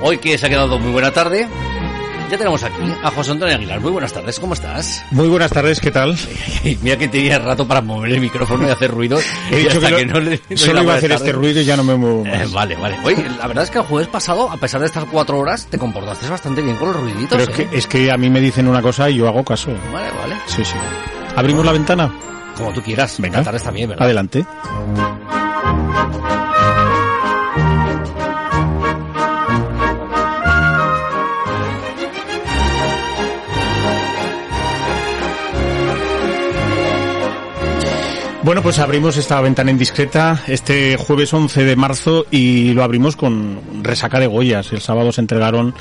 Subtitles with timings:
[0.00, 1.48] Hoy que se ha quedado muy buena tarde,
[2.30, 3.80] ya tenemos aquí a José Antonio Aguilar.
[3.80, 5.02] Muy buenas tardes, ¿cómo estás?
[5.10, 6.16] Muy buenas tardes, ¿qué tal?
[6.82, 9.18] Mira que tenía rato para mover el micrófono y hacer ruido.
[9.50, 11.96] He dicho que, no le, solo iba a hacer este ruido y ya no me
[11.96, 12.42] muevo más.
[12.42, 12.98] Eh, vale, vale.
[13.02, 15.78] Oye, la verdad es que el jueves pasado, a pesar de estas cuatro horas, te
[15.78, 17.38] comportaste bastante bien con los ruiditos.
[17.38, 19.72] Pero es, que, es que a mí me dicen una cosa y yo hago caso.
[19.92, 20.36] Vale, vale.
[20.46, 20.76] Sí, sí.
[21.34, 22.12] ¿Abrimos la ventana?
[22.56, 23.18] Como tú quieras.
[23.18, 23.42] Venga.
[23.42, 24.04] tarde está bien, ¿verdad?
[24.04, 24.44] Adelante.
[38.48, 43.60] Bueno, pues abrimos esta ventana indiscreta este jueves 11 de marzo y lo abrimos con
[43.82, 44.72] resaca de Goyas.
[44.72, 45.74] El sábado se entregaron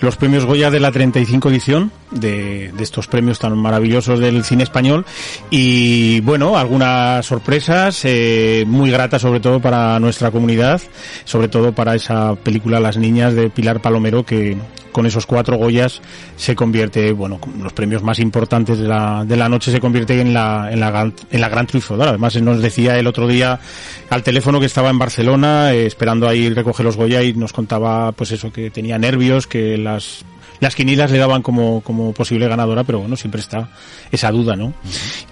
[0.00, 4.62] los premios Goya de la 35 edición de, de estos premios tan maravillosos del cine
[4.62, 5.04] español
[5.50, 10.80] y bueno, algunas sorpresas eh, muy gratas sobre todo para nuestra comunidad,
[11.24, 14.56] sobre todo para esa película Las Niñas de Pilar Palomero que
[14.92, 16.00] con esos cuatro Goyas
[16.36, 20.34] se convierte, bueno, los premios más importantes de la, de la noche se convierte en
[20.34, 22.10] la, en la, en la gran triunfadora.
[22.10, 23.60] Además, nos decía el otro día
[24.08, 28.12] al teléfono que estaba en Barcelona eh, esperando ahí recoger los Goya y nos contaba,
[28.12, 30.24] pues eso, que tenía nervios, que las
[30.60, 33.68] las quinilas le daban como, como posible ganadora, pero bueno, siempre está
[34.10, 34.74] esa duda, ¿no?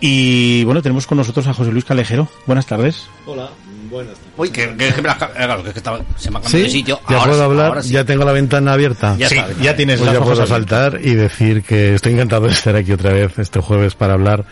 [0.00, 2.28] Y bueno, tenemos con nosotros a José Luis Calejero.
[2.46, 3.06] Buenas tardes.
[3.26, 3.50] Hola.
[3.90, 4.32] Buenas tardes.
[4.36, 7.00] Uy, que, que, que, claro, que estaba, se me ha cambiado de sitio.
[7.08, 7.90] Ya ahora puedo sí, hablar, ahora sí.
[7.90, 9.16] ya tengo la ventana abierta.
[9.18, 12.46] Ya sí, está, ya tienes Pues las ya puedo saltar y decir que estoy encantado
[12.46, 14.44] de estar aquí otra vez este jueves para hablar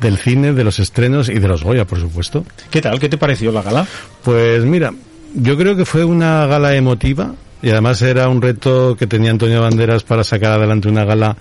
[0.00, 2.44] del cine, de los estrenos y de los Goya, por supuesto.
[2.70, 2.98] ¿Qué tal?
[3.00, 3.86] ¿Qué te pareció la gala?
[4.22, 4.92] Pues mira,
[5.34, 7.34] yo creo que fue una gala emotiva
[7.64, 11.34] y además era un reto que tenía Antonio Banderas para sacar adelante una gala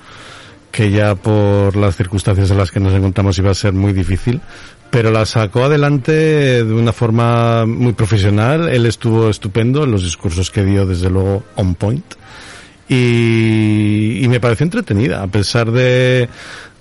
[0.72, 4.40] que ya por las circunstancias en las que nos encontramos iba a ser muy difícil,
[4.90, 8.70] pero la sacó adelante de una forma muy profesional.
[8.70, 12.06] Él estuvo estupendo en los discursos que dio, desde luego, on point.
[12.88, 16.30] Y, y me pareció entretenida, a pesar de,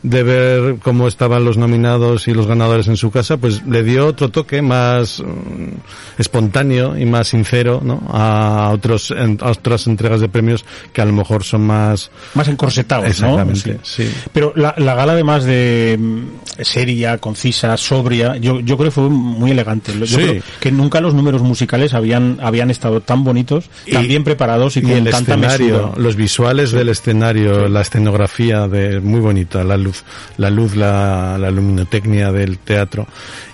[0.03, 4.07] de ver cómo estaban los nominados y los ganadores en su casa, pues le dio
[4.07, 8.03] otro toque más mm, espontáneo y más sincero, ¿no?
[8.11, 12.49] A otros, en- a otras entregas de premios que a lo mejor son más Más
[12.49, 13.39] encorsetados, ¿no?
[13.41, 14.05] Exactamente, Sí.
[14.07, 14.13] sí.
[14.33, 16.23] Pero la, la gala además de mm,
[16.63, 19.93] seria, concisa, sobria, yo, yo creo que fue muy elegante.
[19.99, 20.15] Yo Sí.
[20.17, 24.77] creo que nunca los números musicales habían, habían estado tan bonitos, tan Y- bien preparados
[24.77, 25.93] y, y con el tanta escenario, mesura.
[25.97, 29.92] los visuales del escenario, la escenografía de muy bonita, la luz,
[30.37, 33.07] la luz, la, la luminotecnia del teatro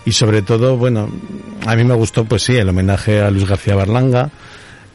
[0.04, 1.09] y sobre todo, bueno,
[1.66, 4.31] a mí me gustó pues sí, el homenaje a Luis García Barlanga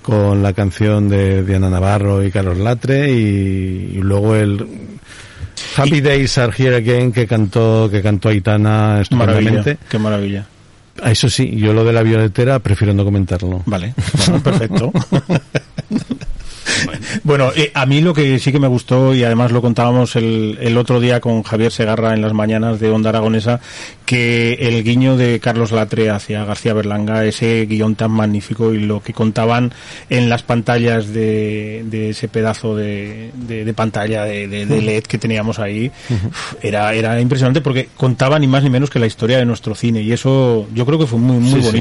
[0.02, 4.68] con la canción de Diana Navarro y Carlos Latre y, y luego el
[5.78, 9.78] Happy Days Are Here Again que cantó que cantó Aitana Maravilla, estupendamente.
[9.90, 10.46] qué maravilla.
[11.02, 13.64] Ah, Eso sí, yo lo de la violetera prefiero no comentarlo.
[13.66, 13.94] Vale,
[14.28, 14.92] bueno, perfecto.
[17.24, 20.58] Bueno, eh, a mí lo que sí que me gustó, y además lo contábamos el,
[20.62, 23.60] el otro día con Javier Segarra en las mañanas de Onda Aragonesa,
[24.06, 29.02] que el guiño de Carlos Latre hacia García Berlanga, ese guion tan magnífico y lo
[29.02, 29.72] que contaban
[30.10, 35.60] en las pantallas de, de ese pedazo de, de- de pantalla de, LED que teníamos
[35.60, 35.92] ahí,
[36.62, 40.02] era, era impresionante porque contaban ni más ni menos que la historia de nuestro cine
[40.02, 41.72] y eso yo creo que fue muy, muy Sí, sí.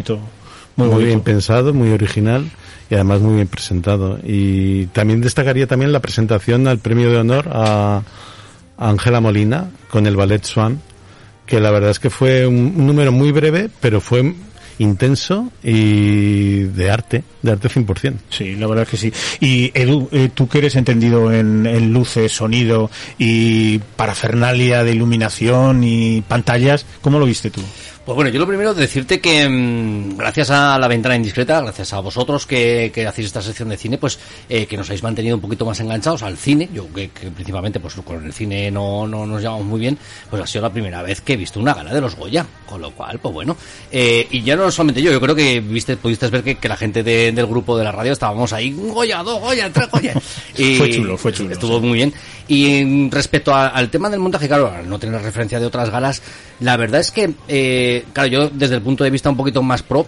[0.76, 2.50] Muy, bien pensado, muy original
[2.90, 4.18] y además muy bien presentado.
[4.24, 8.02] Y también destacaría también la presentación al premio de honor a
[8.82, 10.80] a Ángela Molina con el ballet Swan,
[11.46, 14.34] que la verdad es que fue un, un número muy breve, pero fue
[14.78, 18.14] intenso y de arte, de arte 100%.
[18.30, 19.12] Sí, la verdad es que sí.
[19.40, 25.84] Y Edu, eh, tú que eres entendido en, en luces, sonido y parafernalia de iluminación
[25.84, 27.62] y pantallas, ¿cómo lo viste tú?
[28.04, 32.00] Pues bueno, yo lo primero decirte que mm, gracias a la ventana indiscreta, gracias a
[32.00, 34.18] vosotros que, que hacéis esta sección de cine, pues
[34.48, 36.68] eh, que nos habéis mantenido un poquito más enganchados al cine.
[36.74, 39.96] Yo que, que principalmente pues con el cine no, no nos llevamos muy bien,
[40.28, 42.82] pues ha sido la primera vez que he visto una gala de los Goya, con
[42.82, 43.56] lo cual, pues bueno.
[43.92, 46.76] Eh, y ya no solamente yo, yo creo que viste, pudiste ver que, que la
[46.76, 50.14] gente de- del grupo de la radio estábamos ahí, "Un Goya, dos Goya, tres Goya.
[50.58, 51.86] Y Fue chulo, fue chulo, Estuvo sí.
[51.86, 52.12] muy bien.
[52.48, 55.88] Y mm, respecto a- al tema del montaje, claro, al no tener referencia de otras
[55.88, 56.20] galas,
[56.58, 59.82] la verdad es que eh, Claro, yo desde el punto de vista un poquito más
[59.82, 60.06] pro,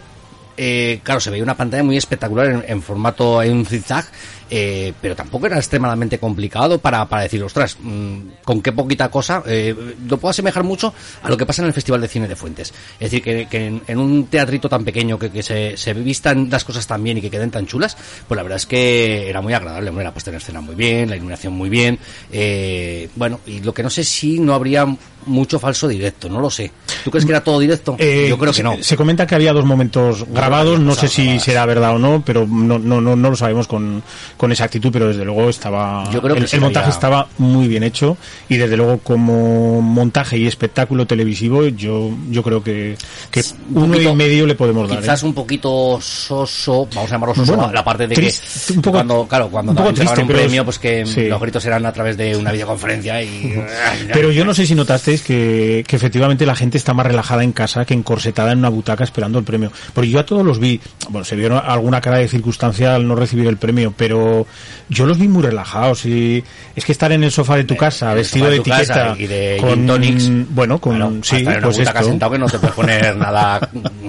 [0.56, 4.06] eh, claro, se veía una pantalla muy espectacular en, en formato en un zigzag,
[4.50, 9.42] eh, pero tampoco era extremadamente complicado para, para decir, ostras, mmm, con qué poquita cosa,
[9.46, 9.74] eh,
[10.06, 10.92] lo puedo asemejar mucho
[11.22, 12.72] a lo que pasa en el Festival de Cine de Fuentes.
[13.00, 16.48] Es decir, que, que en, en, un teatrito tan pequeño que, que se, se, vistan
[16.50, 17.96] las cosas tan bien y que queden tan chulas,
[18.28, 21.16] pues la verdad es que era muy agradable, la puesta en escena muy bien, la
[21.16, 21.98] iluminación muy bien,
[22.30, 24.86] eh, bueno, y lo que no sé si no habría
[25.26, 26.70] mucho falso directo, no lo sé.
[27.02, 27.96] ¿Tú crees que era todo directo?
[27.98, 28.76] Eh, Yo creo que no.
[28.76, 32.22] Se, se, comenta que había dos momentos grabados, no sé si será verdad o no,
[32.24, 34.02] pero no, no, no, no lo sabemos con,
[34.36, 36.94] con exactitud, pero desde luego estaba Yo creo el, que el montaje había...
[36.94, 38.16] estaba muy bien hecho
[38.48, 42.96] y desde luego como montaje y espectáculo televisivo yo yo creo que,
[43.30, 45.00] que un uno poquito, y medio le podemos dar.
[45.00, 45.26] Quizás ¿eh?
[45.26, 48.92] un poquito soso, vamos a llamarlo soso, Bueno, la parte de triste, que un poco-
[48.96, 51.28] cuando, claro, cuando un poco triste, un premio, es- pues que sí.
[51.28, 53.54] los gritos eran a través de una videoconferencia y...
[54.12, 57.52] Pero yo no sé si notasteis que, que efectivamente la gente está más relajada en
[57.52, 59.72] casa que encorsetada en una butaca esperando el premio.
[59.92, 63.14] Porque yo a todos los vi, bueno, se vieron alguna cara de circunstancia al no
[63.14, 64.48] recibir el premio, pero
[64.88, 66.42] yo los vi muy relajados y
[66.74, 69.16] es que estar en el sofá de tu casa, en el vestido de casa etiqueta,
[69.16, 70.28] y de con, tonics.
[70.50, 72.02] bueno, con, Claro, sí, en pues esto.
[72.02, 73.60] sentado que no te puedes poner nada...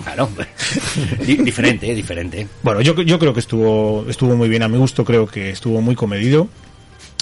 [0.03, 0.29] Claro,
[1.19, 2.47] diferente, eh, diferente.
[2.63, 5.79] Bueno, yo, yo creo que estuvo, estuvo muy bien a mi gusto, creo que estuvo
[5.79, 6.49] muy comedido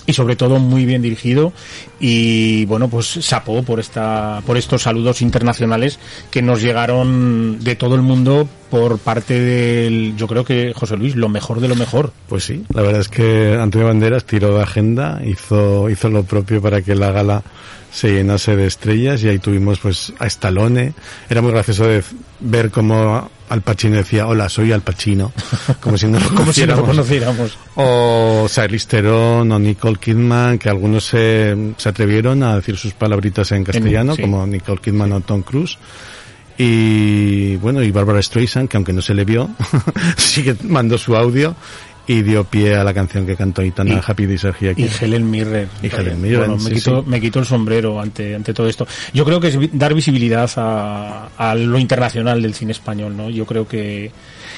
[0.05, 1.53] y sobre todo muy bien dirigido
[1.99, 5.99] y bueno pues sapó por esta por estos saludos internacionales
[6.29, 11.15] que nos llegaron de todo el mundo por parte del yo creo que José Luis
[11.15, 14.63] lo mejor de lo mejor Pues sí, la verdad es que Antonio Banderas tiró de
[14.63, 17.43] agenda, hizo, hizo lo propio para que la gala
[17.91, 20.95] se llenase de estrellas y ahí tuvimos pues a Stallone.
[21.29, 22.03] Era muy gracioso de
[22.39, 25.31] ver cómo Al Pacino decía, hola, soy Al Pacino,
[25.79, 27.35] como si no lo como si no conociéramos.
[27.35, 32.93] conociéramos O Charlize Theron o Nicole Kidman, que algunos se, se atrevieron a decir sus
[32.93, 34.23] palabritas en castellano, sí.
[34.23, 35.77] como Nicole Kidman o Tom Cruise.
[36.57, 39.49] Y bueno, y Barbara Streisand, que aunque no se le vio,
[40.17, 41.55] sí que mandó su audio
[42.05, 45.31] y dio pie a la canción que cantó Itana Y- Happy Days Are y Helen
[45.31, 45.87] Mirren Y.
[45.87, 47.09] Helen Mirren, Bueno, me, quito, sí.
[47.09, 51.29] me quito el sombrero ante, ante todo esto yo creo que es dar visibilidad a,
[51.37, 54.11] a lo internacional del cine español no yo creo que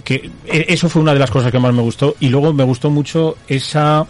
[0.03, 2.63] que e- eso fue una de las cosas que más me gustó y luego me
[2.63, 4.07] gustó mucho esa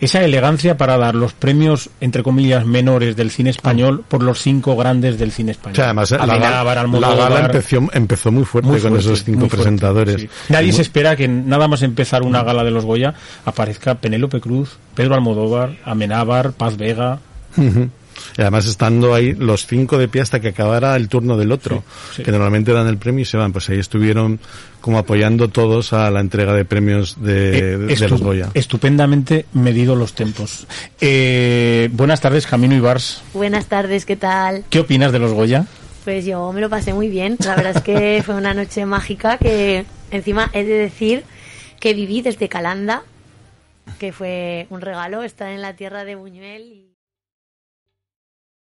[0.00, 4.76] esa elegancia para dar los premios entre comillas menores del cine español por los cinco
[4.76, 8.90] grandes del cine O español sea, además, la, gala empezó, empezó muy fuerte muy con
[8.90, 10.20] fuerte, esos cinco fuerte, presentadores.
[10.20, 10.28] sí.
[10.48, 13.14] Nadie Muy- se espera que nada más empezar una gala de los Goya
[13.44, 17.18] aparezca Penélope Cruz, Pedro Almodóvar, Amenábar, Paz Vega.
[18.36, 21.82] Y además estando ahí los cinco de pie hasta que acabara el turno del otro,
[22.10, 22.22] Sí, sí.
[22.22, 23.52] que normalmente dan el premio y se van.
[23.52, 24.38] Pues ahí estuvieron
[24.80, 28.48] como apoyando todos a la entrega de premios de, Eh, de- los Goya.
[28.54, 30.66] Estupendamente medido los tempos.
[31.00, 33.22] Eh, buenas tardes, Camino Ibars.
[33.34, 34.64] Buenas tardes, ¿qué tal?
[34.70, 35.66] ¿Qué opinas de los Goya?
[36.04, 37.36] Pues yo me lo pasé muy bien.
[37.44, 41.24] La verdad es que fue una noche mágica que encima he de decir
[41.80, 43.02] que viví desde Calanda,
[43.98, 46.62] que fue un regalo estar en la tierra de Buñuel.
[46.62, 46.88] Y...